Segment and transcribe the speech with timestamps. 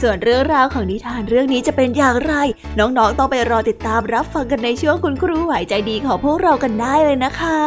[0.00, 2.34] ส่วนเรื่องราวของนิทานเรื่องนี้จะเป็นอย่างไร
[2.78, 7.60] น้องๆต้องไปรอติดตามรับฟังกันในช่วงคุณครูไหวใจดีของพวกเรากันได้เลยนะคะ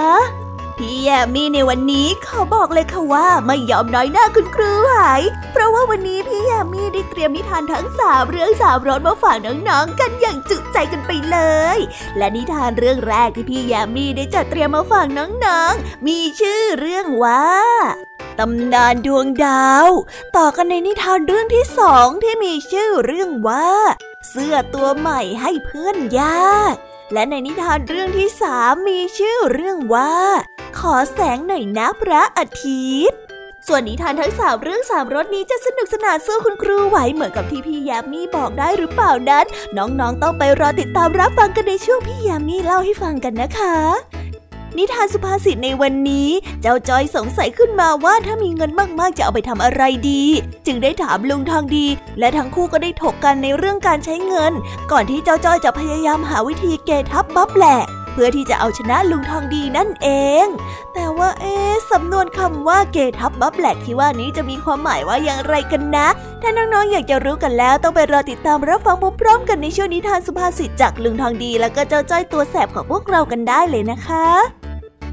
[0.78, 4.92] พี่แยมมี่ในวันนี้ขาบอกเลยค่ะว่าไม่ยอมน้อยหน้าคุณครูไหว
[5.52, 11.38] เพราะว่าวันนี้พี่แยมมี่ได้เตรียมนิทานทั้งสามเรื่องสามรสมาฝากน้องๆกันอย่างจุใจกันไปเล
[11.76, 11.78] ย
[12.18, 17.44] และนิทานเรื่องแรกที่พี่แยมมี่ได้จัดเตรียมมาฝากน้องๆมีชื่อเรื่องว่า
[18.40, 19.88] ตำนานดวงดาว
[20.38, 23.70] ต่อกันในนิทานเรื่องที่สองที่มีชื่อเรื่องว่า
[24.30, 26.76] เสื้อตัวใหม่ให้เพื่อนยาก
[27.14, 30.16] และในนิทานเรื่องที่สามมีชื่อเรื่องว่า
[30.80, 33.20] ขอแสงหน่อยนะพระอาทิตย์
[33.68, 39.46] ส่วนนิทานทั้งสามเรื่องสามรสนี้จะสนุกสนานสู้คุณครูไหวเหมือนกับที่พี่ยามีบอกได้หรือเปล่านั้น
[39.78, 43.76] น้องๆต้องไปรอติดตามรับฟังกันในช่วงพี่ยามีเล่าให้ฟังกันนะคะ
[44.78, 46.30] นิทานสุภาษิตในวันนี้
[46.62, 50.24] เจ้าจอยสงสัยขึ้นมาว่าถ้ามีเงินมากๆจะเอาไปทำอะไรดี
[50.66, 51.88] จึงได้ถามลุงทองดี
[52.20, 54.54] และทั้งคู่ก็ได้ถกกันในเรื่องการใช้เงิน
[54.92, 60.08] ก่อนที่เจ้าจอยจะพยายามหาวิธีเกทับบ๊อบแหละเพื่อที่จะเอาชนะลุงทองดีนั่นเอ
[60.44, 60.46] ง
[60.94, 61.56] แต่ว่าเอ๊
[61.92, 66.08] สำนวนคำว่าเกทับบ๊อบแหลกที่ว่านี้จะมีความหมายว่าอย่างไรกันนะ
[66.42, 74.63] ถ้าน้องๆอยากจะรู้กันแล้วต้องไปรอติดตามรับฟังพร้อมๆกันในช่วงนิทานสุภาษิตจากลุงทองดี แล้วก็เจ้าจ้อยตัวแสบของพวกเรากันได้เลยนะคะ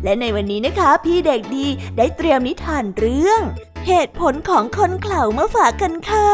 [0.05, 3.41] และในวันนี้นะคะ พี่เด็กดีได้เตรียมนิทานเรื่อง
[3.87, 6.31] เหตุผลของคนเข่ามาฝากกันค่ะ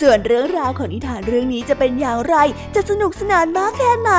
[0.00, 2.36] ส่วนเรื่องราวของนิทานเรื่องนี้จะเป็นอย่างไร
[2.74, 4.10] จะสนุกสนานมากแค่ไหน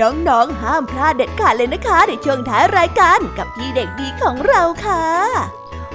[0.00, 5.61] น้องๆ ห้ามพลาดเด็ดขาดเลยนะคะ ในช่วงท้ายรายการกับพี่เด็กดีของเราค่ะ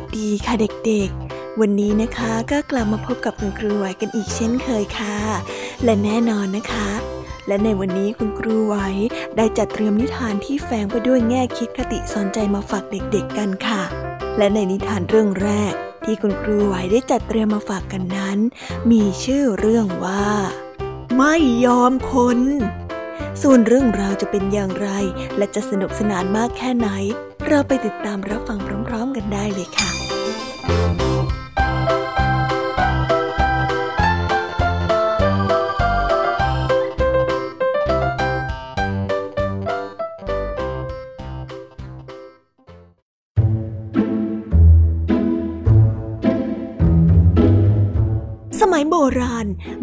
[0.00, 0.54] สดีค่ะ
[0.86, 5.16] เด็กๆ วันนี้นะคะก็กลับมาพบกับคุณครูไหวกันอีกเช่นเคยค่ะ
[5.84, 6.88] และแน่นอนนะคะ
[7.46, 8.76] และในวันนี้คุณครูไหว
[9.36, 13.82] ได้จัดเตรียมนิทานที่แฝงไปด้วยแง่คิดคติสอนใจมาฝากเด็กๆกันค่ะ
[14.38, 15.72] และในนิทานเรื่องแรก
[16.04, 18.38] ที่คุณครูไหวได้จัดเตรียมมาฝากกันนั้น
[18.90, 20.26] มีชื่อเรื่องว่า
[21.16, 21.34] ไม่
[21.64, 22.40] ยอมคน
[23.42, 24.88] ส่วนเรื่องราวจะเป็นอย่างไร
[25.36, 26.88] และจะสนุกสนานมากแค่ไหน
[27.48, 29.90] เราไปติดตามรับฟังพร้อม ๆ กันได้เลยค่ะ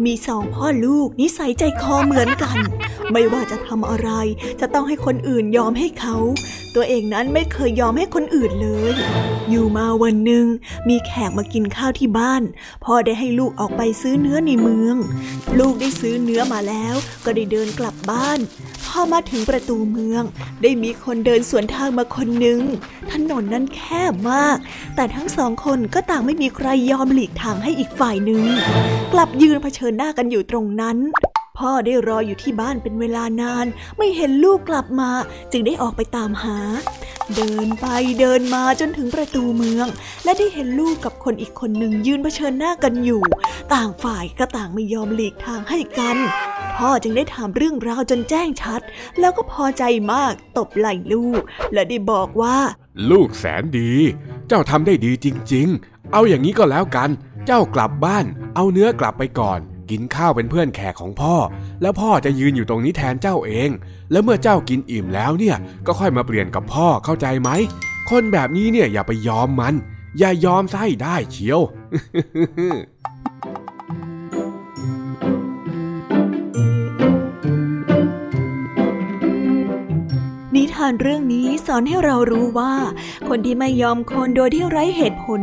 [0.06, 2.58] มีสองพ่อลูกนิสัยใจคอเหมือนกัน
[3.12, 4.10] ไม่ว่าจะทำอะไร
[4.60, 6.16] จะต้องให้คนอื่นยอมให้เขา
[6.74, 8.94] ตัวเองนั้นไม่เคยยอมให้คนอื่นเลย
[9.50, 10.46] อยู่มาวันหนึ่ง
[10.88, 12.42] มีแขกมากินข้าวที่บ้าน
[12.84, 14.96] พ่อได้ให้ลูกออกไปซื้อเนื้อในเมือง
[15.58, 16.94] ลูกได้ซื้อเนื้อมาแล้ว
[17.24, 18.38] ก็ได้เดินกลับบ้าน
[18.88, 20.22] พอมาถึงประตูเมือง
[20.62, 22.60] ได้มีคนเดินสวนทางมาคนหนึ่ง
[23.12, 24.56] ถนนนั้นแคบมาก
[24.94, 28.42] แต่ทั้งสองคนก็ต่างไม่มีใครยอมหลีกทางให้อีกฝ่ายหนึ่ง
[29.12, 30.96] กลับยืนเผชิญหน้ากันอยู่ตรงนั้น
[31.58, 33.66] พ่อได้รออยู่ที่บ้านเป็นเวลานาน
[33.96, 35.10] ไม่เห็นลูกกลับมา
[35.52, 36.58] จึงได้ออกไปตามหา
[37.36, 37.86] เดินไป
[38.20, 39.86] เดินมาจนถึงประตูเมือง
[40.24, 43.22] และได้เห็นลูกกับคนอีกคนหนึ่งยืนเผชิญหน้ากันอยู่
[43.74, 46.16] ต่างฝ่ายก็ต่างไม่ยอมหลีกทางให้กัน
[46.78, 48.80] พ่อจึงได้ถามเรื่องราวจนแจ้งชัด
[49.20, 49.82] แล้วก็พอใจ
[50.12, 51.40] มากตบไหล่ลูก
[51.72, 52.58] และได้บอกว่า
[53.10, 53.92] ลูกแสนดี
[54.48, 57.10] เจ้าทำได้ดีจริง ๆ เอาอย่างนี้ก็แล้วกัน
[57.46, 61.34] เจ้ากลับบ้าน เอาเนื้อกลับไปก่อน กินข้าวเป็นเพื่อนแขกของพ่อ
[61.82, 63.70] แล้วพ่อจะยืนอยู่ตรงนี้แทนเจ้าเอง
[64.12, 65.56] แล้วเมื่อเจ้ากินอิ่มแล้วเนี่ย
[65.86, 67.50] ก็ค่อยมาเปลี่ยนกับพ่อเข้าใจไหม
[68.10, 69.74] คนแบบนี้เนี่ยอย่าไปยอมมัน
[70.18, 82.74] อย่ายอมไส้ได้เชียวานเรื่องนี้สอนให้เรารู้ว่า
[83.28, 85.40] คนที่ไม่ยอมคนโดยที่ไร้เหตุผล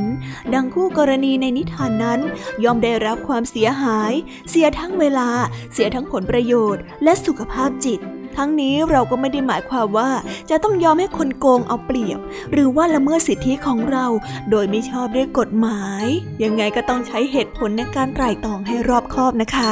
[0.53, 2.19] ดังคู่กรณีในนิทานนั้น
[2.63, 4.13] ยอมได้รับความเสียหาย
[4.49, 5.29] เสียทั้งเวลา
[5.73, 8.01] เสียทั้งผลประโยชน์ และสุขภาพจิต
[8.37, 10.09] ทั้งนี้เราก็ไม่ได้หมายความว่า
[10.49, 12.19] จะต้องยอมให้คนโกงเอาเปรียบ
[12.51, 14.05] หรือว่าละเมิดสิทธิของเรา
[14.49, 16.05] โดยไม่ชอบด้วยกฎหมาย
[16.43, 19.71] ยังไงก็ต้องใช้เหตุผลในการไตร่ตรองให้รอบคอบนะคะ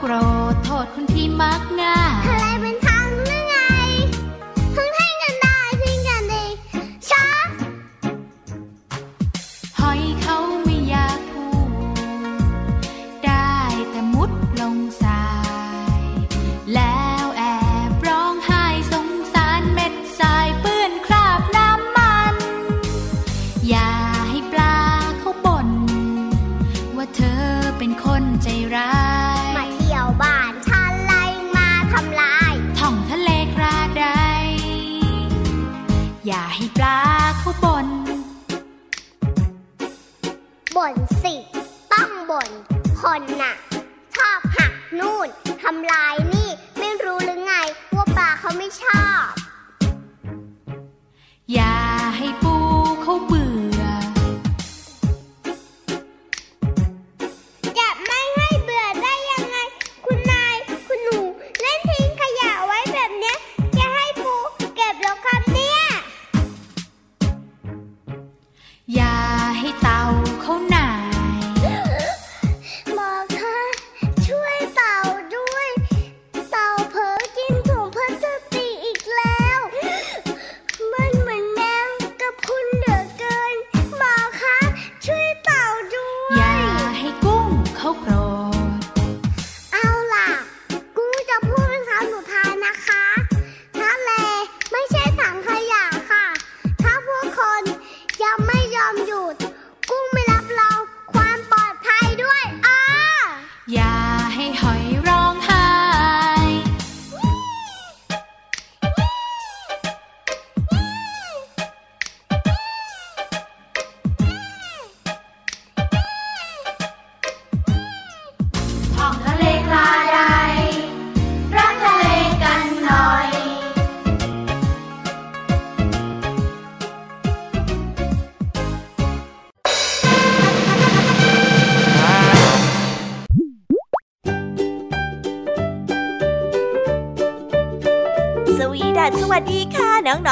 [0.00, 0.12] โกร
[0.52, 2.85] ธโทษคนที่มักง่าย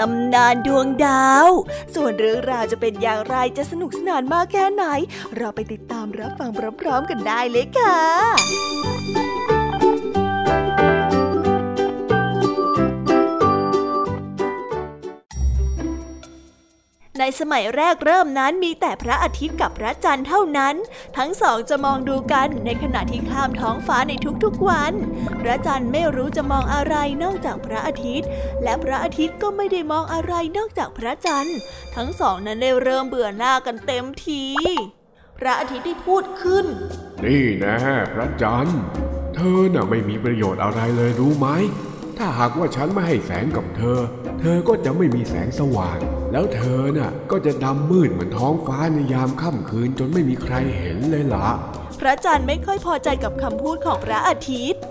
[0.00, 1.48] ตำนานดวงดาว
[1.94, 4.84] ส่วนเรื่องราวจะเป็นอย่างไรจะสนุกสนานมากแค่ไหน
[5.36, 9.31] เราไปติดตามรับฟังพร้อมๆกันได้เลยค่ะ
[17.24, 20.74] ในสมัยแรกเริ่มนั้นมีแต่พระอาทิตย์กับพระจันทร์เท่านั้น
[21.18, 24.12] ทั้งสองจะมองดูกันในขณะที่ข้ามท้องฟ้าใน
[24.44, 24.92] ทุกๆวัน
[25.40, 28.28] พระจันทร์ไม่รู้จะมองอะไรนอกจากพระอาทิตย์
[28.62, 31.58] และพระอาทิตย์ก็ไม่ได้มองอะไรนอกจากพระจันทร์
[31.96, 34.44] ทั้งสองนั้นได้เริ่มเบื่อหน้ากันเต็มที
[35.38, 36.66] พระอาทิตย์ได้พูดขึ้น
[37.24, 37.76] นี่นะ
[38.14, 38.80] พระจันทร์
[39.34, 41.48] เธอน่ะไม่มีประโยชน์อะไรเลยรู้ไหม
[42.24, 43.98] ถ้าหากว่าฉันไม่ให้แสงกับเธอ
[44.40, 45.98] เธอก็จะไม่มีแสงสว่าง
[46.32, 51.48] แล้วเธอน่ะก็จะดำมืดเหมือนท้องฟ้าในยามค่ำคืนจนไม่มีใครเห็นเลยละ
[52.00, 54.82] พระจันทร์ไม่ค่อยพอใจกับคำพูดของพระอาทิตย์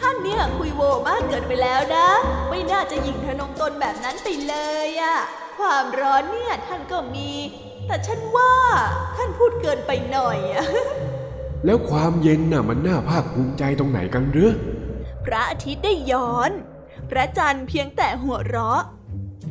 [0.00, 2.08] ท่านเนี่ยคุยโวมากเกินไปแล้วนะ
[2.50, 4.54] ไม่น่าจะหยิ่งทะนงตนแบบนั้นไปเล
[4.86, 5.16] ยอะ
[5.58, 7.30] ความร้อนเนี่ยท่านก็มี
[7.86, 8.52] แต่ฉันว่า
[9.16, 10.66] ท่านพูดเกินไปหน่อยอะ
[11.64, 14.52] แล้วความเย็นน่ะมันน่าภาคภูมิใจตรงไหนกันหรือ
[15.26, 16.50] พระอาทิตย์ได้ย้อน
[17.10, 18.82] พระจันทร์เพียงแต่หัวเราะ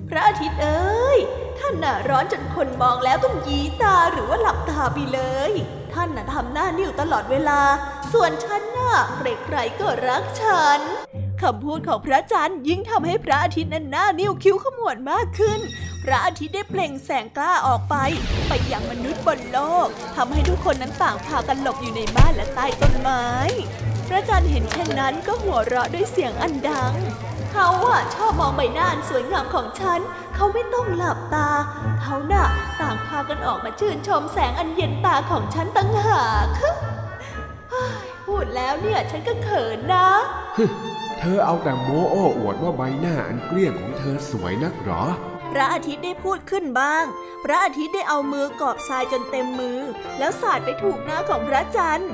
[0.10, 1.20] พระอาทิตย์เอ้ย
[1.60, 5.52] ท่านน่ะร้อนจนคนมองแล้วต้องยีตาหรือว่าหลับตาไปเลย
[5.94, 7.62] ท่านน่ะทำหน้านิ่วตลอดเวลา
[8.14, 10.80] ส่วนฉันน่ะใครๆก็รักฉัน
[11.42, 15.60] คำพูดของพระจันทร์ยิ่งทำให้พระอาทิตย์นั้นหน้านิ้วคิ้วขมวดมากขึ้น
[16.04, 17.96] พระอาทิตย์ได้เปล่งแสงกล้าออกไป
[18.48, 23.26] ไปยังมนุษย์บนโลกทำให้ทุกคนนั้นต่างพากันหลบอยู่ในบ้านและใต้ต้นไม้
[24.08, 26.94] พระจันทร์เห็นเช่นนั้นก็หัวเราะด้วยเสียงอันดัง
[27.52, 30.00] เขาอะชอบมองใบหน้าอันสวยงามของฉัน
[30.36, 31.50] เขาไม่ต้องหลับตา
[32.02, 32.46] เขาน่ะ
[32.82, 36.78] ต่างพากันออกมาชื่นชมแสงอันเย็นตาของฉันตั้งหากเฮ้ย
[38.26, 40.08] พูดแล้วเนี่ยฉันก็เขินนะ
[41.20, 45.04] เธอเอาแต่โม้โอ้อวดว่าใบหน้าอันเกลี้ยงของเธอสวยนักหรอ
[45.52, 47.04] พระอาทิตย์ได้พูดขึ้นบ้าง
[47.44, 49.80] พระอาทิตย์ได้เอามือกอบทรายจนเต็มมือ
[50.20, 52.12] แล้วสาดไปถูกหน้าของพระจันทร์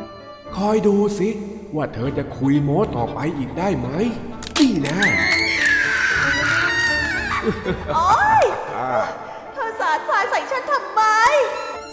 [0.55, 1.29] คอยดูสิ
[1.75, 3.87] ว่าเธอจะคุยโม้ต่อไปอีกได้ไหม
[4.59, 4.99] นี่นะ
[7.95, 8.43] โอ๊ย
[9.53, 11.01] เธอสาดทรายใส่ฉันทำไม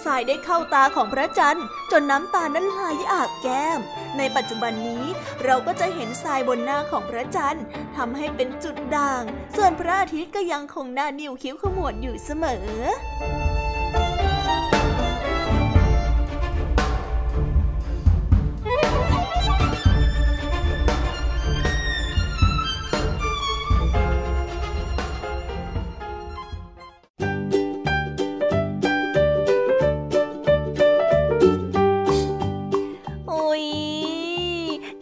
[0.05, 2.83] ทรายได้เข้าตาของพระจันทร์ จนน้ำตานั้นไหล
[3.13, 3.81] อาบแก้ม
[4.19, 5.05] ในปัจจุบันนี้
[5.45, 7.65] เราก็จะเห็นทรายบนหน้าของพระจันทร์
[7.97, 9.23] ทำให้เป็นจุดด่าง
[9.57, 12.67] ส่วนพระอาทิตย์ก็ยังคงหน้านิ้วคิ้วขมวดอยู่เสมอ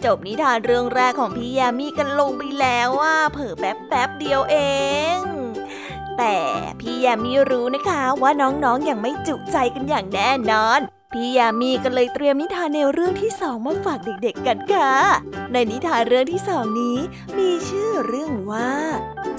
[0.07, 4.57] จบนิทานเรื่องแรกของพี่ยามีกันลงไปแล้วว่าเผิ่แป๊บแป๊บเดียวเอ
[5.17, 5.19] ง
[6.19, 6.37] แต่
[6.81, 10.81] พี่ยามีรู้นะคะว่าน้องๆออย่างไม่จุใจกันอย่างแน่นอน
[11.13, 14.93] พี่ยามีก็เลยเตรียมนิทานแนวเรื่องที่สองมาฝากเด็กๆกันค่ะ
[15.53, 16.99] ในนิทานเรื่องที่สองนี้
[17.39, 18.73] มีชื่อเรื่องว่า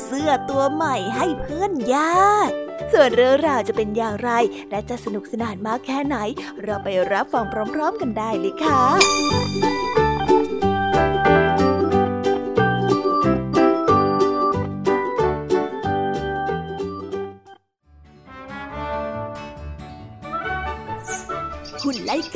[0.04, 2.50] เสื้อตัวใหม่ให้เพื่อนยาก
[2.92, 4.32] ส่วนเรื่องราวจะเป็นอย่างไร
[4.70, 6.18] และจะสนุกสนานมากแค่ไหน
[6.64, 9.87] เราไปรับฟังพร้อม ๆ กันได้เลยค่ะ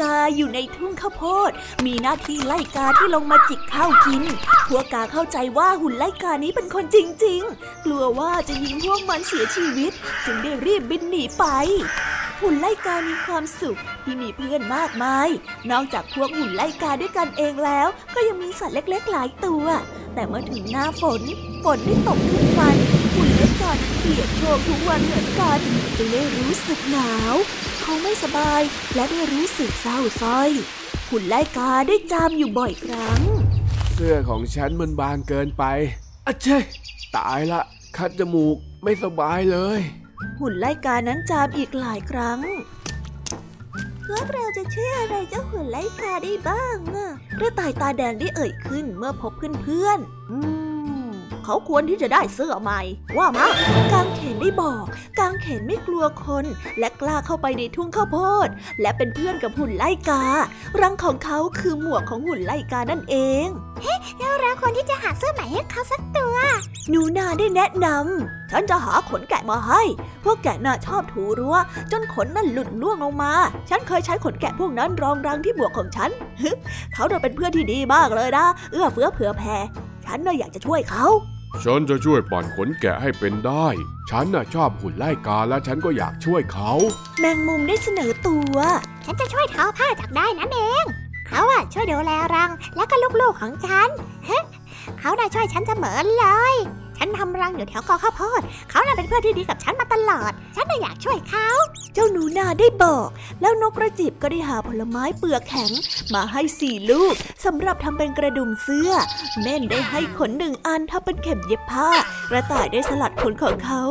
[0.01, 1.51] กาอยู่ในทุ่งข้าวโพด
[1.85, 4.23] มีหน้าที่ไล่กาที่ลงมาจิกข้าวกิน
[4.67, 9.91] พวกกาเข้าใจว่าหุ่นไล่กานี้เป็นคนจริง ๆ กลัวว่าจะยิงพวกมันเสียชีวิต
[10.25, 11.45] จึงได้รีบบินหนีไป
[12.41, 15.29] หุ่นไล่กามีความสุขที่มีเพื่อนมากมาย
[15.71, 19.65] นอกจากพวกหุ่นไล่กาด้วยกันเองแล้ว ก็ยังมีสัตว์เล็ก ๆ หลายตัว
[20.13, 21.21] แต่เมื่อถึงหน้าฝน
[21.63, 22.75] ฝนได้ตกทุกวัน
[23.15, 25.59] หุ่นไล่กาเปียกโชกทุกวันเหมือนกัน
[25.97, 27.35] จึงได้รู้สึกหนาว
[27.91, 28.61] เขาไม่สบาย
[28.95, 30.49] และได้รู้สึกเศร้าส้อย
[31.09, 33.21] หุ่นไล่กาได้จามอยู่บ่อยครั้ง
[33.93, 35.63] เสื้อของฉันมันบางเกินไป
[36.25, 36.63] อะเชย
[37.17, 37.61] ตายละ
[37.97, 39.79] คัดจมูกไม่สบายเลย
[40.39, 42.39] หุ่นไล่กานั้นจามอีกหลายครั้ง
[44.07, 47.07] พวกเราจะช่วยอะไรเจ้าหุ่นไล่กาได้บ้างอะ
[47.39, 50.70] กระต่ายตาแดงได้เอ่ยขึ้นเมื่อพบเพื่อนๆอืม
[51.45, 52.81] เขาควรที่จะได้เสื้อใหม่
[53.17, 53.47] ว่ามา
[53.93, 54.85] กางเขนได้บอก
[55.19, 56.45] กางเขนไม่กลัวคน
[56.79, 58.47] และกล้าเข้าไปในทุ่งข้าวโพด
[58.81, 60.23] และเป็นเพื่อนกับหุ่นไล่กา
[60.81, 63.45] รังของเขาคือหมวกของหุ่นไล่กานั่นเอง
[63.81, 66.35] เฮ้แล้วเราควรที่จะหาเสื้อใหม่ให้เขาสักตัว
[66.89, 69.81] หนูนาได้แนะนำฉันจะหาขนแกะมาให้
[70.23, 71.55] พวกแกะน่าชอบถูรั้ว
[71.91, 73.33] จนขนนั่นหลุดล่วงลงมา
[73.69, 76.11] ฉันเคยใช้ขนแกะพวกนั้นรองรังที่หมวกของฉัน
[76.93, 79.57] เขาเดินเป็นเพื่อนที่ดีมากเลยนะ เอื้อเฟื้อเผื่อแผ่
[80.05, 81.05] ฉันน่ะอยากจะช่วยเขา
[81.65, 83.67] ฉันจะช่วยปั่นขนแกะให้เป็นได้
[84.09, 86.71] ฉันน่ะชอบหุ่นไล่กาและฉันก็อยากช่วยเขา
[87.19, 88.57] แมงมุมได้เสนอตัว
[89.05, 90.85] ฉันจะช่วยทอผ้าจากได้นั่นเอง
[91.27, 93.89] เขาอะช่วยดูแลรังและก็ลูกๆของฉัน
[94.99, 96.55] เขาได้ช่วยฉันเสมอเลย
[97.03, 101.49] ฉันทำรังอยู่แถวกอข้าวโพด เขาน่ะเป็นเพื่อนที่ดีกับฉันมาตลอด ฉันน่ะอยากช่วยเขา
[101.93, 103.07] เจ้าหนูนาได้บอก
[103.41, 105.71] แล้วนกกระจิบก็ได้หาผลไม้เปลือกแข็ง
[106.13, 107.13] มาให้สี่ลูก
[107.45, 108.91] สำหรับทำเป็นกระดุมเสื้อ
[109.41, 111.89] แม่นได้ให้ขนหนึ่งอันทำเป็นเข็มเย็บผ้า
[112.29, 113.81] กระต่ายได้สลัดขนของเขา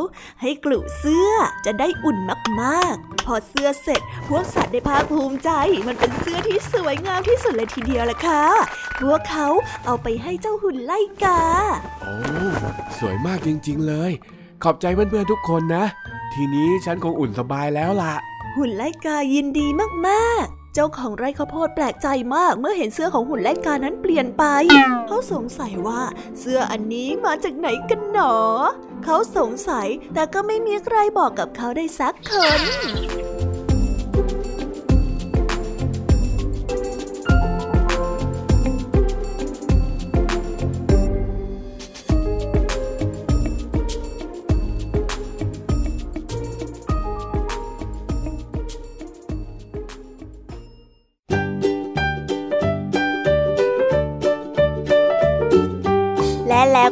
[0.41, 1.29] ให้กลุ่เสื้อ
[1.65, 2.17] จะได้อุ่น
[2.61, 5.49] มากๆ พอเสื้อเสร็จ พวกสัตว์ได้ภาคภูมิใจ
[5.87, 8.43] มันเป็นเสื้อที่สวยงามที่สุดเลยทีเดียวละค่ะ
[9.01, 9.47] พวกเขา
[9.85, 11.41] เอาไปให้เจ้าหุ่นไล่กา
[12.01, 14.11] โอ้สวยมากจริงๆเลย
[14.63, 15.85] ขอบใจเพื่อนๆทุกคนนะ
[16.33, 18.15] ทีนี้ฉันคงอุ่นสบายแล้วล่ะ
[18.55, 19.67] หุ่นไลกายินดี
[20.07, 24.43] มากๆ เจ้าของไร่ข้าวโพดแปลกใจมากเมื่อเห็นเสื้อของหุ่นไลกานั้นเปลี่ยนไป
[25.07, 26.01] เขาสงสัยว่า
[26.39, 28.35] เสื้ออันนี้มาจากไหนกันหนอ
[29.03, 32.59] เขาสงสัยแต่ก็ไม่มีใครบอกกับเขาได้สักคน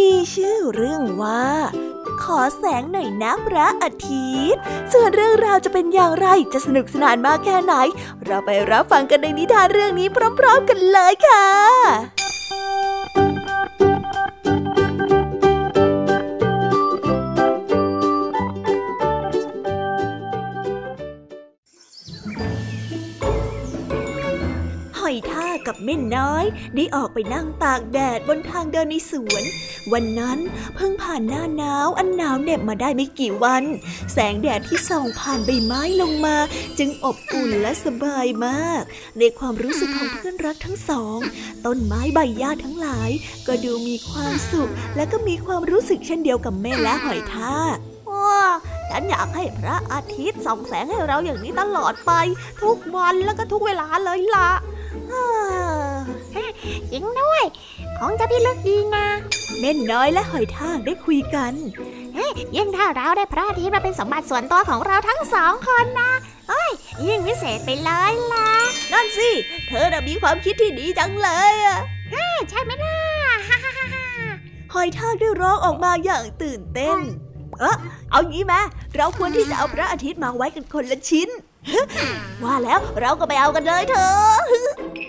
[0.00, 1.46] มีชื่อเรื่องว่า
[2.22, 4.60] ขอแสงหน่อยนะพระอาทิตย์
[4.92, 7.74] ส่วนเรื่องราวจะเป็นอย่างไรจะสนุกสนานมากแค่ไหน
[8.24, 10.08] เราไปรับฟังกันในนิทานเรื่องนี้
[10.38, 11.46] พร้อม ๆ กันเลยค่ะ
[25.70, 26.44] กับเม่น้อย
[26.76, 29.42] ได้ออกไปนั่งตากแดดบนทางเดินในสวน
[29.92, 30.38] วันนั้น
[30.74, 33.64] เพิ่งผ่านหน้าหนาวอันหนาวเหน็บมาได้ไม่กี่วัน
[34.12, 36.36] แสงแดดที่ส่องผ่านใบไม้ลงมา
[36.78, 38.82] จึงอบอุ่นและสบายมาก
[39.18, 41.18] ในความรู้สึกของเพื่อนรักทั้งสอง
[41.66, 43.10] ต้นไม้ใบหญ้าทั้งหลาย
[43.46, 47.76] ก็ดูมีความสุข และก็มีความรู้สึกเช่นเดียวกับเม่และหอยทาก
[48.90, 52.12] ฉันอยากให้พระอาทิตย์ส่องแสงให้เราอย่างนี้ตลอดไป
[52.62, 54.50] ทุกวันแล้วก็ทุกเวลาเลยล่ะ
[56.92, 57.44] จริงด้วย
[57.98, 59.06] คงจะพิลึกดีนะ
[59.58, 61.54] เม่นน้อยและหอยทากได้คุยกัน
[62.56, 66.12] ยิ่งถ้าเราได้พระอาทิตย์มาเป็นสมบัติส่วนตัวของเราทั้งสองคนนะ
[66.48, 66.70] เอ้ย
[67.06, 68.48] ยิ่งวิเศษไปเลยล่ะ
[68.92, 69.30] นั่นสิ
[69.68, 71.78] เธอน่ะมีความคิดที่ดีจังเลยอะ
[72.50, 72.96] ใช่ไหมล่ะ
[74.74, 76.98] หอยทากได้ร้องออกมาอย่างตื่นเต้น
[77.60, 77.76] เออ
[78.10, 78.60] เอางี้มา
[78.96, 81.28] เราควรที่จะเอาพระอาทิตย์มาไว้กันคนละชิ้น
[82.44, 84.38] ว่าแล้วเราก็ไปเอากันเลยเถอะ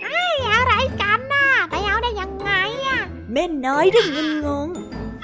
[0.02, 2.50] ไอ้อะไรกันน่ะไปเอาได้ยังไง
[2.86, 2.98] อะ
[3.32, 4.68] เม่นน้อยได้เงินงง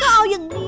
[0.01, 0.68] ก็เอาอย่างนี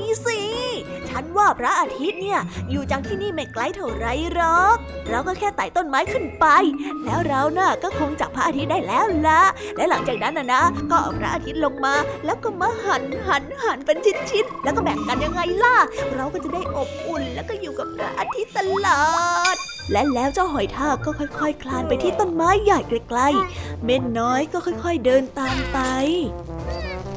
[1.37, 2.39] ว่าพระอาทิตย์เนี่ย
[2.71, 4.77] อยู่จากที่นี่ไม่ไกลเท่าไรหรอก
[5.09, 6.45] เราก็แค่ไต่ต้นไม้ขึ้นไป
[7.05, 9.41] แล้วเราน่ะก็คงจับพระอาทิตย์ได้แล้วละ
[9.77, 13.97] และหลังจากนั้นนะนะ ก็เอาพระอาทิตย์ลงมา แล้วก็มาหันหันหันเป็น
[14.29, 15.77] ชิ้นๆแล้วก็แบ่งกันยังไงล่ะ
[16.15, 19.03] เราก็จะได้อบอุ่นแล้วก็อยู่กับพระอาทิตย์ตลอ
[19.53, 19.55] ด
[19.91, 25.79] และแล้วเจ้าหอยทากก็ค่อยๆคคลานไปที่ต้นไม้ใหญ่ไกลๆ เม่นน้อยก็ค่อยๆเดินตามไป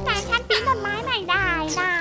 [0.05, 1.47] แต่ฉันปีนต้นไม้ไม่ได้
[1.79, 1.91] นะ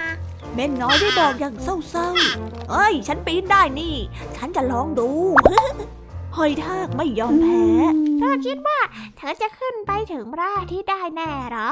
[0.54, 3.96] เม่นน้อยได้บอกอย่างเศร้าๆ เอ้ย ฉันปีนได้นี่
[4.37, 5.09] ฉันจะลองดู
[6.37, 7.64] หอยทากไม่ยอมแพ้
[8.18, 8.78] เธอคิดว่า
[9.16, 11.70] เธอจะขึ้นไปถึงพระอาทิตย์ได้แน่หรอ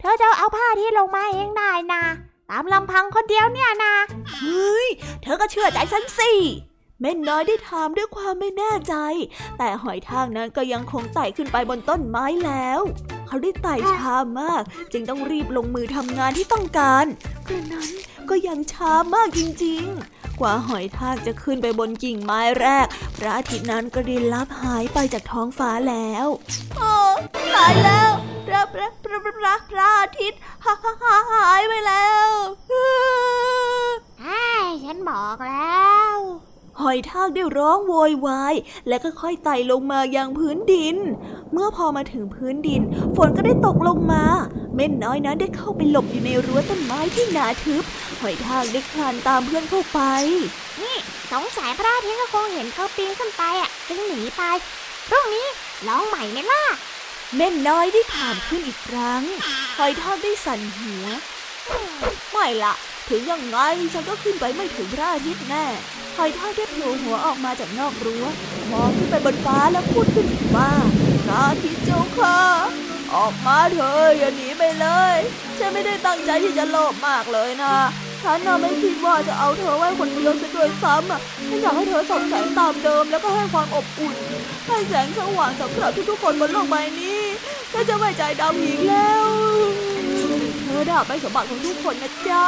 [0.00, 2.02] เธอจะเอาผ้าที่ลงมาเองได้นะ
[2.50, 3.94] ตามลำพังคนเดียวเนี่ยนะ
[4.36, 4.88] เฮ้ย
[5.22, 6.32] เธอก็เชื่อใจฉันสิ
[7.00, 8.94] เม่นน้อยได้ถามด้วยความไม่แน่ใจ
[9.58, 12.80] แต่หอยทากนั้นก็ยังคงไต่ขึ้นไปบนต้นไม้แล้ว
[13.30, 14.62] เขาได้ไต่ช้ามาก
[14.92, 17.06] จึงต้องรีบลงมือทำงานที่ต้องการ
[17.48, 17.90] กระนั้น
[18.28, 26.26] ก็ยังช้ามากจริงๆ กว่าหอยทากจะขึ้นไปบนกิ่งไม้แรก พระอาทิตย์นั้นก็ได้ลับหายไปจากท้องฟ้าแล้ว
[26.76, 26.94] โอ้
[27.54, 28.10] ตายแล้ว
[28.46, 29.34] พระพระพระพระ
[29.70, 30.40] พระอาทิตย์
[31.34, 32.28] หายไปแล้ว
[34.18, 34.48] ใช่
[34.84, 36.14] ฉันบอกแล้ว
[36.78, 38.54] หอยทากได้ร้องโวยวาย
[38.88, 40.96] และก็ค่อยไต่ลงมายังพื้นดิน
[41.52, 42.82] เมื่อพอมาถึงพื้นดิน
[43.16, 44.24] ฝนก็ได้ตกลงมา
[44.74, 47.84] เม่นน้อยนั้นได้เข้าไปหลบอยู่ในรั้วต้นไม้ที่หนาทึบ
[48.20, 50.00] หอยทากได้คลานตามเพื่อนเข้าไป
[50.82, 50.96] นี่
[51.32, 54.42] สงสัยพระอาทิตย์ก็คงเห็นเขาปีนขึ้นไปอะจึงหนีไป
[55.08, 55.46] พรุ่งนี้
[55.88, 56.64] ลองใหม่ไหมล่ะ
[57.36, 59.22] เม่นน้อยได้ถามขึ้นอีกครั้ง
[59.78, 61.04] หอยทากได้สั่นหัว
[62.30, 62.74] ไม่ละ
[63.08, 63.58] ถึงยังไง
[63.92, 65.66] ฉันก็ขึ้นไปไม่ถึงพระอาทิตย์แน่
[65.98, 68.24] ห อยทากได้โผล่หัวออกมาจากนอกรั้ว
[68.72, 70.70] มองขึ้นไปบนฟ้าแล้วพูดขึ้นอีกว่า
[71.24, 72.38] พระอาทิตย์เจ้าค่ะ
[73.14, 75.16] ออกมาเถอะอย่าหนีไปเลย
[75.58, 77.74] ฉันไม่ได้ตั้งใจที่จะโลภมากเลยนะ
[78.22, 84.16] ฉันน่ะไม่คิดว่าจะเอาเธอไว้คนเดียวจะด้วยซ้ำอะฉันอยากให้เธอส่องแสงตามเดิมแล้วก็ให้ความอบอุ่น
[84.66, 87.20] ให้แสงสว่างสำหรับทุกๆคนบนโลกใบนี้
[87.72, 89.28] ฉันจะไม่ใจดำอีกแล้ว
[90.64, 92.44] เธอได้ไปสมบัติของทุกคนนะจ๊ะ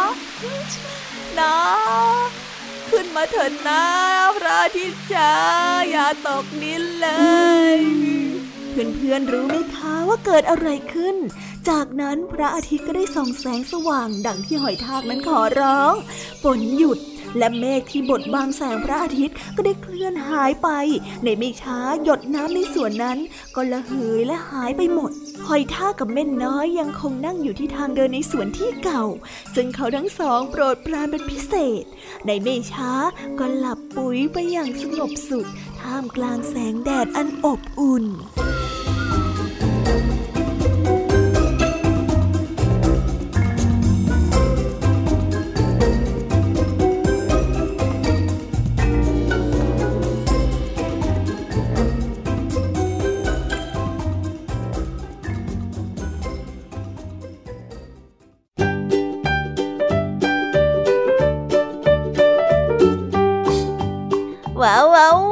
[1.40, 1.56] นะ
[2.92, 3.84] ขึ้นมาเถิดนะ
[4.36, 5.32] พระอาทิตย์จ้า
[5.90, 7.08] อย่าตกนินเล
[7.76, 7.78] ย
[8.70, 11.16] เพื่อนๆรู้ไหมคะว่าเกิดอะไรขึ้น
[11.68, 15.94] จากนั้นพระอาทิตย์ก็ได้ส่องแสงสว่าง ดังที่หอยทากนั้นขอร้อง
[16.42, 16.98] ฝนหยุด
[17.38, 20.68] และเมฆที่บดบังแสงพระอาทิตย์ก็ได้เคลื่อนหายไป
[21.24, 23.18] ในไม่ช้าหยดน้ำในสวนนั้น
[23.54, 25.10] ก็ละเหยและหายไปหมด
[25.46, 29.04] หอยท่ากกับเม่นน้อยยังคงนั่งอยู่ที่ทางเดินในสวนที่เก่า
[29.54, 31.84] ซึ่งเขาทั้งสองโปรดปรานเป็นพิเศษ
[32.26, 32.92] ในไม่ช้า
[33.38, 35.48] ก็หลับปุ๋ยไปอย่างสงบสุข
[35.80, 38.04] ท่ามกลางแสงแดดอันอบอุ่น
[64.62, 65.31] 哇哦哇哦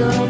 [0.00, 0.29] go.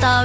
[0.00, 0.24] Tờ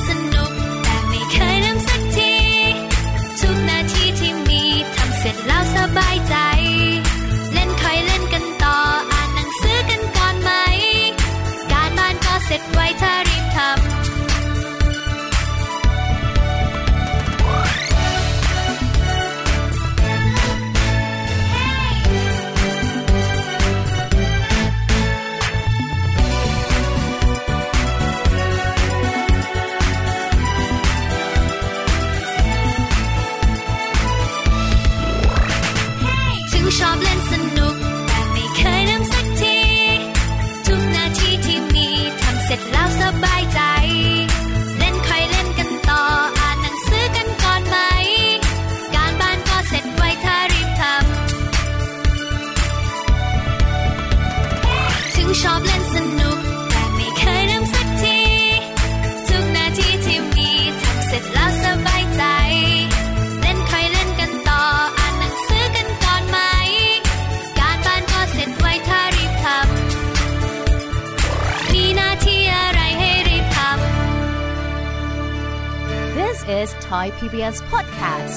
[77.20, 78.34] PBS Podcast.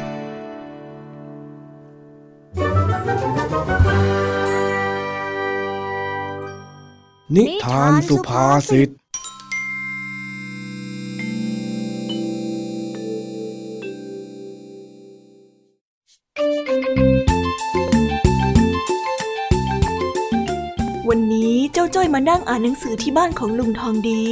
[7.35, 8.89] นิทานสุภาษิต
[22.28, 24.22] นั่งอ่านหนังสือที่บ้านของลุงทองดี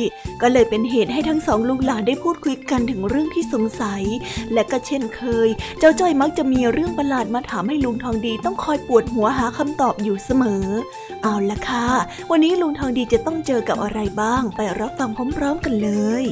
[0.40, 4.02] ก็เลยเป็นเหตุให้ทั้งสองลุงหลานได้พูดคุยกันถึงเรื่องที่สงสัย
[4.52, 10.66] และก็เช่นเคย เจ้าจ้อยมักจะมีเรื่องประหลาดมาถามให้ลุงทองดีต้องคอยปวดหัวหาคำตอบอยู่เสมอ
[11.22, 11.86] เอาละค่ะ
[12.30, 15.90] วันนี้ลุงทองดีจะต้องเจอกับอะไรบ้าง ไปรับฟังพร้อมๆกันเล
[16.22, 16.24] ย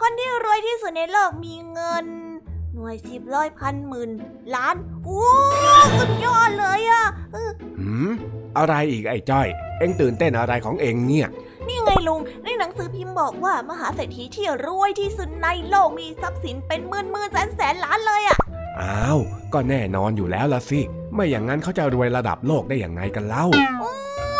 [0.00, 2.29] คนที่รวยที่สุดในโลกมีเงินห
[2.80, 4.10] น่วยสิบร้อยพันหมื่น
[4.56, 5.22] ล้านโอ้
[5.98, 8.10] สุดยอดเลยอะเออหืม
[8.58, 11.28] อะไรอีกไอ้จ้อย เอ็งตื่นเต้นอะไรของเอ็งเนี่ย
[11.66, 18.38] นี่ไงลุง ในหนังสือพิมพ์บอกว่ามหาเศรษฐีที่รวยที่สุดในโลกมีทรัพย์สินเป็นหมื่นหมื่นแสนแสนล้านเลยอะ
[18.80, 19.18] อ้าว
[19.52, 20.80] ก็แน่นอนอยู่แล้วละสิ
[21.14, 23.44] ไม่อย่างนั้นเขาจะรวยระดับโลกได้อย่างไงกันเล่า
[23.80, 23.94] โอ้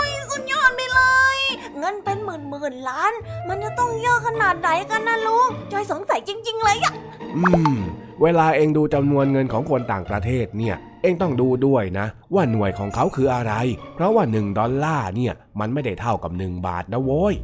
[0.09, 1.01] ยสุดยอดไปเล
[1.37, 1.39] ย
[1.79, 3.13] เงินเป็นหมื่นหมื่นล้าน
[3.49, 6.95] มันจะต้องเยอะขนาดไหนกันนะลุงจอยสงสัยจริง ๆ เลยอะ
[7.37, 7.77] อืม
[8.23, 13.53] เวลาเองดูจำนวนเงินของคนต่างประเทศเนี่ย เองต้องดูด้วยนะ ว่าหน่วยของเขาคืออะไร
[13.95, 17.35] เพราะว่า 1 ดอลลาร์เนี่ย มันไม่ได้เท่ากับ 1 บาทนะโว้ย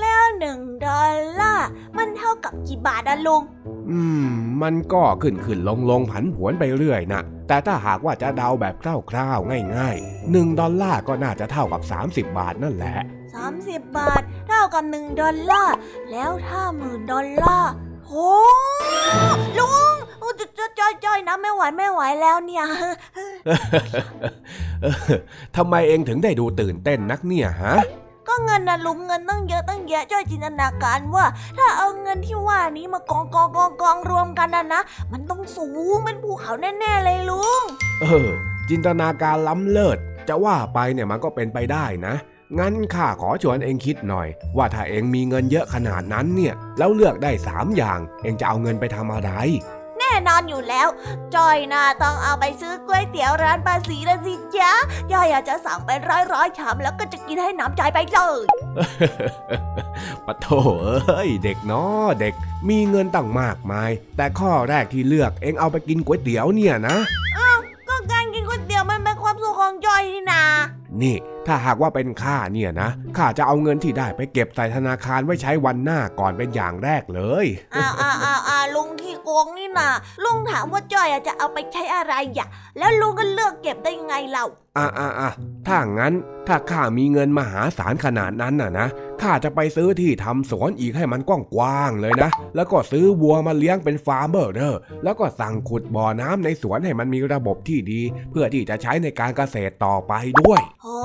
[0.00, 1.66] แล้วหนึ่งดอลลาร์
[1.98, 3.42] มันเท่ากับกี่บาทอะลุง
[3.90, 4.30] อืม
[4.62, 12.96] มันก็ขึ้นขึ้นลงลงผันผวนไปเรื่อยนะแต่ถ้าหากว่าจะเดาแบบคร่าวๆง่ายๆ 1 ดอลลาร์ก็น่าจะเท่ากับ 30 บาทนั่นแหละ
[13.46, 15.74] 30 บาท เท่ากับ 1 ดอลลาร์
[16.10, 17.72] แล้วถ้าหมื่นดอลลาร์
[18.12, 18.18] โห
[19.58, 22.64] ลุงโอ้จะจะจอยจอยนะไม่ไหวไม่ไหวแล้วเนี่ย
[24.82, 25.12] เออ
[25.56, 27.74] ทำไมเองถึงได้ดูตื่นเต้นนักเนี่ยฮะ
[28.28, 31.24] ก็เงินนะลุงเงินตั้งเยอะตั้งแยะจอยจินตนาการว่า
[31.56, 34.82] ถ้าเอาเงินที่ว่านี้มากองกองกองกองรวมกันนะนะ
[35.12, 37.62] มันต้องสูงเป็นภูเขาแน่ๆเลยลุง
[38.02, 38.28] เออ
[38.68, 39.98] จินตนาการล้ำเลิศ
[40.28, 42.14] จะว่าไปเนี่ยมันก็เป็นไปได้นะ
[42.58, 49.30] งั้นข้าขอชวนเองคิดหน่อย ว่าถ้าเองมีเงินเยอะขนาดนั้นเนี่ยแล้วเลือกได้สามอย่าง เองจะเอาเงินไปทำอะไร
[49.98, 50.88] แน่นอนอยู่แล้ว
[51.34, 54.72] จอยน่าต้องเอาไปซื้อก๋วยเตี๋ยวร้านภาษีแล้วสิจ๊ะ
[55.12, 58.40] จอยอยากจะสั่งเป็นร้อยร้อยๆชามแล้วก็จะกินให้น้ำใจไปเลย
[60.26, 60.46] ปะโถ
[60.82, 62.34] เอ้ยเด็กเนาะเด็ก
[62.68, 66.96] มีเงินตั้งมากมาย แต่ข้อแรกที่เลือกเองเอาไปกินก๋วยเตี๋ยวเนี่ยนะ
[67.88, 70.44] ก็การกินก๋วยเตี๋ยวมันเป็นความสุขของจอยนี่นา
[71.02, 71.16] นี่
[71.46, 79.90] ถ้าหากว่าเป็นข้าเนี่ยนะข้าจะเอาเงินที่ได้ไปเก็บใส่ธนาคารไว้ใช้วันหน้าก่อนเป็นอย่างแรกเลยอ้าวอ้าวอ้าวอ้าลุงขี้โกงนี่นะ
[80.24, 84.46] ลุงถามว่าจอยจะเอาไปใช้อะไรอะแล้วลุงก็เลือกเก็บได้ยังไงเล่า
[84.78, 85.30] อะอะอะ
[85.68, 86.14] ถ้างั้น
[86.48, 88.86] ถ้าข้ามีเงินมหาศาลขนาดนั้นน่ะนะ
[89.22, 98.00] ข้าจะไปซื้อที่ทำสวนอีกให้มันกว้างๆเลยนะ แล้วก็ซื้อวัวมาเลี้ยงเป็นฟาร์มเบอร์เดอร์แล้วก็สั่งขุดบ่อน้ำในสวนให้มันมีระบบที่ดี
[98.30, 100.12] เพื่อที่จะใช้ในการเกษตรต่อไป
[100.42, 100.96] ด้วยโอ้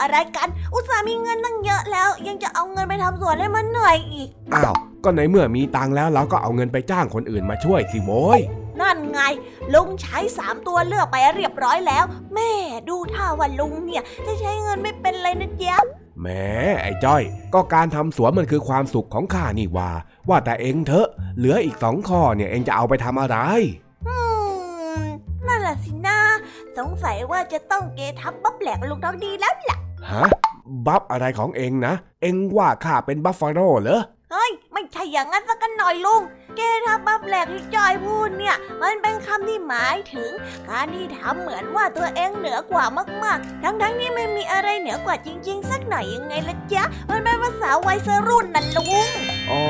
[0.00, 4.74] อะไรกัน อุตส่าห์มีเงินตั้งเยอะแล้ว ยังจะเอาเงินไปทำสวนให้มันเหนื่อยอีกอ้าว
[5.04, 8.61] ก็ในเมื่อมีตังค์แล้วเราก็เอาเงินไปจ้างคนอื่นมาช่วยสิโว้ยนั่นไง
[9.74, 12.04] ลุงใช้สามตัวเลือกไปเรียบร้อยแล้ว
[12.34, 12.50] แม่
[12.88, 15.76] ดูท่าว่าลุงเนี่ย จะใช้เงินไม่เป็นเลยนะจ๊ะ
[16.20, 16.26] แหม
[16.82, 17.22] ไอ้จ้อย
[17.54, 19.90] ก็การทำสวนมันคือความสุขของข้านี่ว่า
[20.28, 23.36] ว่าแต่เองเถอะ เหลืออีกสองข้อเนี่ยเองจะเอาไปทำอะไร
[24.08, 24.16] อื
[25.00, 25.02] ม
[25.46, 26.18] นั่นแหละสินะ
[26.78, 29.78] สงสัยว่าจะต้องเกทับบ๊อบแหลกลุงทองดีแล้วล่ะ
[30.12, 30.24] ฮะ
[30.86, 34.00] บัฟอะไรของเองนะ เองว่าข้าเป็นบัฟฟาโลเหรอ
[34.34, 36.22] เฮ้ย ไม่ใช่อย่างนั้นสักหน่อยลุง
[36.56, 40.30] เกทับบับแหลกที่จอยพูดเนี่ย มันเป็นคำที่หมายถึง
[40.68, 42.84] การที่ทำเหมือนว่าตัวเองเหนือกว่า
[43.24, 49.08] มากๆ ทั้งๆที่ไม่มีอะไรเหนือกว่าจริง ๆ สักหน่อยยังไงล่ะจ๊ะ มันเป็นภาษาวัยรุ่นนั่นลุง
[49.50, 49.62] อ๋อ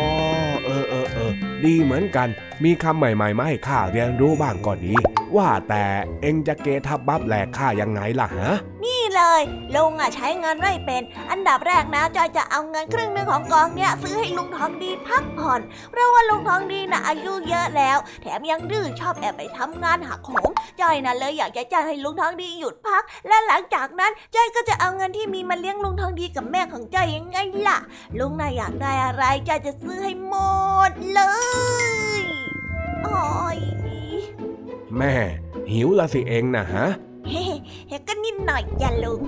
[0.64, 1.32] เออเออเออ
[1.64, 2.28] ดีเหมือนกัน
[2.64, 4.94] มีคำใหม่ๆมาให้ข้าเรียนรู้บ้างก็ดี
[5.36, 5.84] ว่าแต่
[6.22, 8.50] เอ็งจะเกทับบัฟแหลกข้ายังไงล่ะฮะ
[8.84, 9.42] นี่เลย
[9.74, 15.60] ลุงอะใช้เงินไม่เป็น อันดับแรกนะจอยจะเอาเงินครึ่งหนึ่งของกองเนี่ยซื้อให้ลุงทองดีพักผ่อน
[15.90, 20.50] เพราะว่าลุงทองดีน่ะอายุเยอะแล้ว แถมยังดื้อชอบแอบไปทำงานหักโหม
[20.80, 27.78] จอยน่ะเลยอยากจะจ้างให้ลุงทองดีหยุดพัก และหลังจากนั้นจอยก็จะเอาเงินที่มีมาเลี้ยงลุงทองดีกับแม่ของจอยยังไงล่ะ
[28.18, 30.34] ลุงน่ะอยากได้อะไรจอยจะซื้อให้หม
[30.90, 31.20] ดเล
[32.20, 32.51] ย
[33.04, 33.22] โอ้
[33.56, 33.58] ย
[34.96, 35.14] แม่
[35.72, 36.86] หิวละสิเองนะฮะ
[37.28, 37.44] เฮ้
[37.88, 39.22] เฮ้ก็นิดหน่อยจ้ะลุง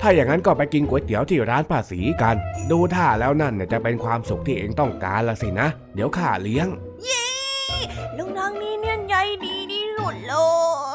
[0.00, 2.36] ถ้าอย่างนั้นก็ไปกินก๋วยเตี๋ยวที่ร้านภาษีกัน
[2.70, 6.66] ดูท่าแล้วนั่นเนี่ยจะเป็นความสุขที่เองต้องการละสินะ เดี๋ยวข้าเลี้ยง
[8.16, 9.14] ลุงทองดีเนี่ยใจ
[9.44, 10.34] ดีที่สุดเล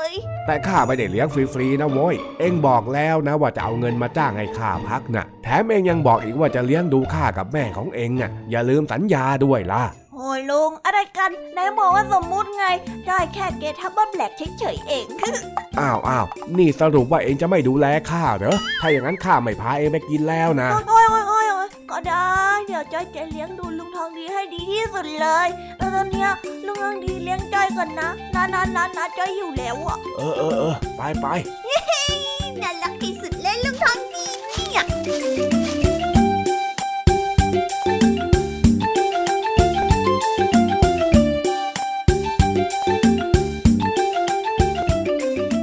[0.09, 0.11] ย
[0.45, 10.02] แต่ข้าไม่ได้เลี้ยงฟรีๆนะโว้ย เองบอกแล้วนะว่าจะเอาเงินมาจ้างให้ข้าพักนะ่ะ แถมเองยังบอกอีกว่าจะเลี้ยงดูข้ากับแม่ของเองอะ อย่าลืมสัญญาด้วยล่ะโอ้
[10.37, 12.65] ยลุง อะไรกันไหนบอกว่าสมมุติไง
[13.07, 15.05] ได้แค่เกทับบับแบล็กเฉยๆเอง
[15.79, 16.25] อ้าวอ้าว
[16.57, 22.27] นี่สรุปว่าเองจะไม่ดูแลข้าเหรอ ถ้าอย่างนั้นข้าไม่พาเองไปกินแล้วนะ โอ้ยโอ้ยโอ้ยโอ้ยก็ได้
[22.65, 26.29] เดี๋ยวจ้อยจะเลี้ยงดูลุงทองดีให้ดีที่สุดเลยแต่ตอนเนี้ย
[26.65, 31.27] ลุงทองดีเลี้ยงจ้อยก่อนนะนะนะนะนะจ้อยอยู่แล้วอะ เออเออเออไปไป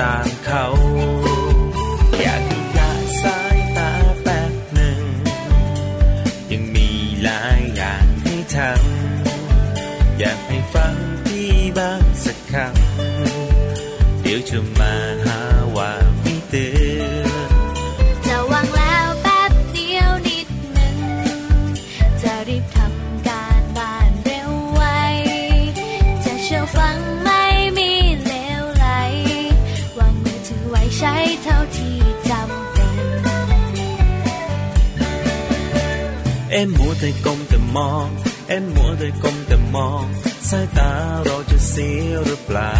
[0.00, 0.64] ต้องเขา
[2.20, 2.90] อยากให้ละ
[3.22, 3.90] สายตา
[4.22, 5.02] แป๊บหนึ่ง
[6.52, 6.88] ยังมี
[7.24, 10.94] หลายอย่างให้ทำอยากให้ฟัง
[11.26, 14.94] พี่บ้างสักคำเดี๋ยวจะมา
[36.60, 38.08] อ็มมัวแต่ก้มแต่มอง
[38.48, 40.04] เอ็มมัวแต่ก้มแต่มอง
[40.48, 40.92] สายตา
[41.24, 42.76] เราจะเสียหรือเปล่า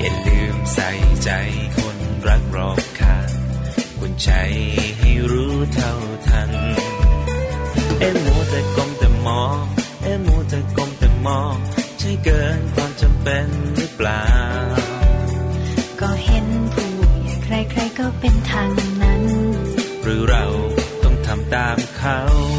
[0.00, 0.90] อย่าลืมใส่
[1.24, 1.30] ใจ
[1.76, 3.30] คนรักรอบค่าง
[3.98, 4.30] คุณใจ
[4.98, 5.92] ให้รู้เท่า
[6.28, 6.50] ทัน
[7.98, 9.62] เอ็มมัวแต่ก้มแต่มอง
[10.02, 11.54] เอ็มมัวแต่ก้มแต่มอง
[11.98, 13.46] ใช่เกินความจำเป็น
[13.76, 14.24] หรือเปล่า
[16.00, 16.88] ก็เห็นผู้
[17.22, 18.70] ใหญ่ใครๆก็เป็นทาง
[22.00, 22.49] เขา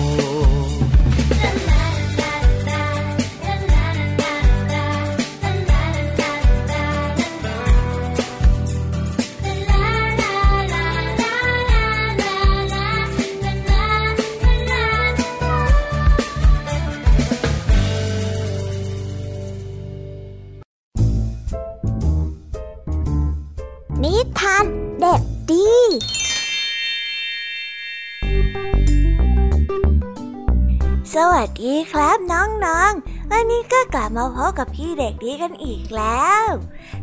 [31.94, 36.46] ครับน้องๆ วันนี้ก็กลับมาพบกับพี่เด็กดีกันอีกแล้ว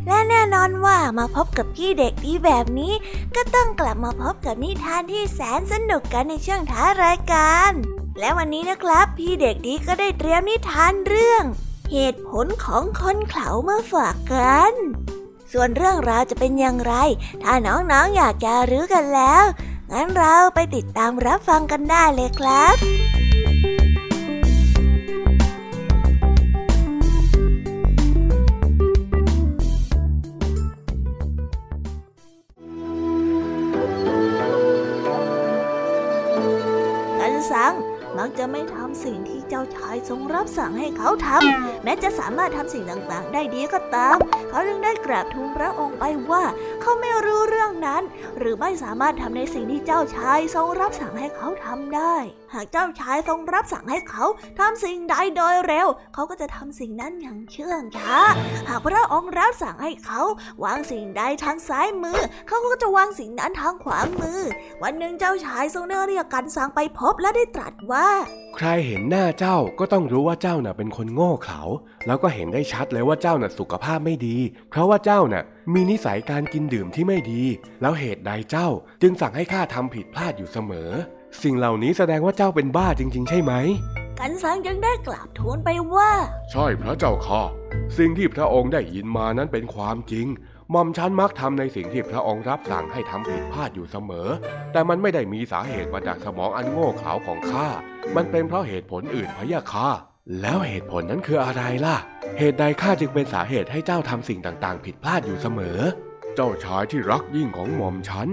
[0.07, 2.93] และแน่นอนว่ามาพบกับพี่เด็กดีแบบนี้
[3.35, 7.71] ก็ต้องกลับมาพบกับนิทานที่แสนสนุกกันในช่วงท้ายรายการ
[8.19, 11.43] และวันนี้นะครับ พี่เด็กดีก็ได้เตรียมนิทานเรื่อง
[11.91, 14.73] เหตุผลของคนเขามาฝากกัน
[15.51, 16.93] ส่วนเรื่องราวจะเป็นอย่างไร
[17.43, 19.43] ถ้าน้องๆออยากจะรู้กันแล้ว
[19.91, 23.08] งั้นเราไปติดตามรับฟังกันได้เลยครับ
[38.39, 44.17] จะไม่ทำสิ่งที่ เจ้าชายทรงรับสั่งให้เขาทำแม้จะสามารถทำสิ่งต่างๆ ได้ดีก็ตาม
[44.49, 46.43] เขาจึงได้กราบทูลพระองค์ไปว่า
[46.81, 48.03] เขาไม่รู้เรื่องนั้น
[48.37, 52.15] หรือไม่สามารถทำในสิ่งที่เจ้าชายทรงรับสั่งให้เขาทำได้
[52.53, 54.25] หากเจ้าชายทรงรับสั่งให้เขา
[54.59, 58.19] ทำสิ่งใดโดยเร็ว เขาก็จะทำสิ่งนั้นอย่างเชื่องช้า
[58.69, 60.21] หากพระองค์รับสั่งให้เขา
[60.63, 64.41] วางสิ่งใดทางซ้ายมือ เขาก็จะวางสิ่งนั้นทางขวามือ
[64.83, 68.07] วันหนึ่งเจ้าชายทรงได้เรียกกันสั่งไปพบและได้ตรัสว่า
[68.55, 71.61] ใครเห็นหน้าเจ้าก็ต้องรู้ว่าเจ้าน่ะเป็นคนโง่เขลา
[72.05, 74.37] แล้วก็เห็นได้ชัดเลยว่าเจ้าน่ะสุขภาพไม่ดี
[74.69, 77.43] เพราะว่าเจ้าน่ะมีนิสัยการกินดื่มที่ไม่ดี
[77.81, 78.67] แล้วเหตุใดเจ้า
[79.01, 80.91] จึงสั่งให้ข้าทำผิดพลาดอยู่เสมอ
[81.41, 83.53] สิ่งเหล่านี้แสดงว่าเจ้าเป็นบ้าจริง ๆ ใช่ไหม
[84.19, 86.11] กันสังจึงได้กราบทูลไปว่า
[86.51, 87.43] ใช่พระเจ้าค่ะ
[87.97, 90.27] สิ่งที่พระองค์ได้ยินมานั้นเป็นความจริง
[90.71, 94.29] หม่อมฉันมักทำในสิ่งที่พระองค์รับสั่งให้ทำผิดพลาดอยู่เสมอ
[94.71, 97.67] แต่มันไม่ได้มีสาเหตุมาจากสมองอันโง่เขลาของข้า
[98.15, 99.87] มันเป็นเพราะเหตุผลอื่นพะยะค่ะ
[100.41, 101.97] แล้วเหตุผลนั้นคืออะไรล่ะ
[102.39, 105.79] เหตุใดข้าจึงเป็นสาเหตุให้เจ้าทำสิ่งต่างๆ ผิดพลาดอยู่เสมอ
[106.35, 108.27] เจ้าชายที่รักยิ่งของหม่อมฉัน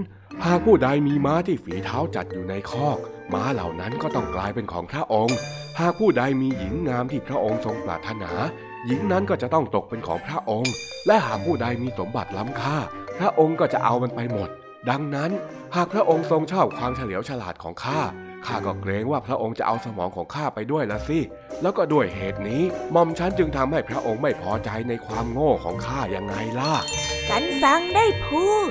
[0.44, 2.98] หากผู้ใดมีม้าที่ฝีเท้าจัดอยู่ในคอก
[3.32, 5.36] ม้าเหล่านั้นก็ต้องกลายเป็นของพระองค์
[5.78, 8.30] หากผู้ใดมีหญิงงามที่พระองค์ทรงปรารถนา
[8.86, 10.72] หญิงนั้นก็จะต้องตกเป็นของพระองค์
[11.06, 12.76] และหากผู้ใดมีสมบัติล้ำค่า
[13.18, 14.48] พระองค์ก็จะเอามันไปหมด
[14.90, 15.30] ดังนั้น
[15.76, 18.00] หากพระองค์ทรงชอบความเฉลียวฉลาดของข้า
[18.46, 21.18] ข้าก็เกรงว่าพระองค์จะเอาสมองของข้าไปด้วยละสิ
[21.62, 22.62] แล้วก็ด้วยเหตุนี้
[22.92, 26.74] หม่อมฉันจึงทำให้พระองค์ไม่พอใจในความโง่ของข้ายังไงล่ะ
[27.30, 28.70] กันซังได้พูด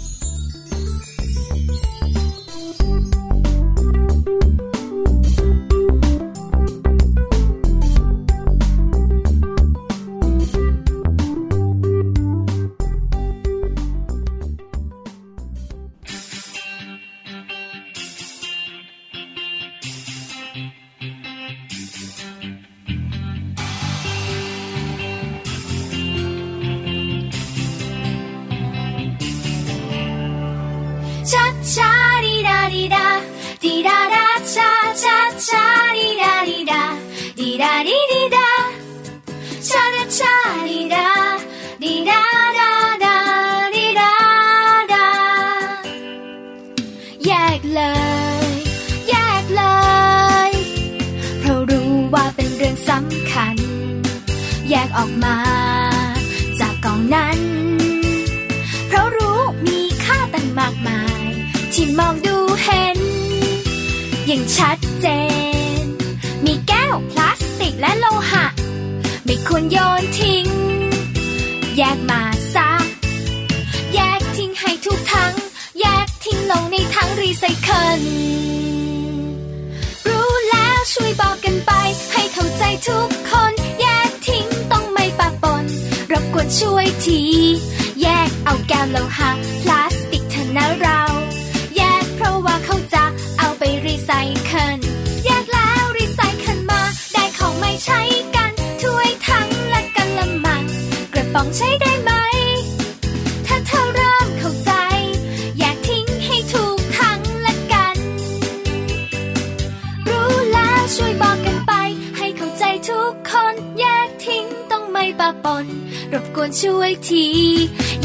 [115.45, 115.65] ปน
[116.13, 117.25] รบกวนช่วยที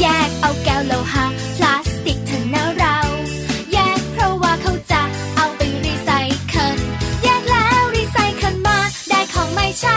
[0.01, 2.97] แยกเอาแก้วโลหะพลาสติกเถอะนะเรา
[3.73, 5.03] แยกเพราะว่าเขาจะ
[5.37, 6.11] เอาไปรีไซ
[6.49, 6.79] เคิล
[7.25, 9.97] แยกแล้วรีไซเคิลมาได้ของไม่ใช้